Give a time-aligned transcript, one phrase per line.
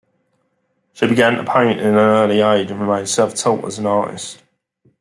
[0.93, 4.41] She began to paint in an early age and remained self-taught as an artist.